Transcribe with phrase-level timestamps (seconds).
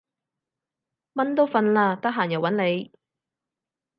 [1.13, 2.91] 蚊都瞓喇，得閒又搵你